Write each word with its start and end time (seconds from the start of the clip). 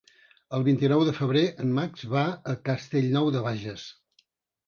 El 0.59 0.63
vint-i-nou 0.67 1.03
de 1.09 1.11
febrer 1.17 1.43
en 1.65 1.75
Max 1.75 2.07
va 2.13 2.23
a 2.53 2.55
Castellnou 2.69 3.29
de 3.37 3.43
Bages. 3.49 3.85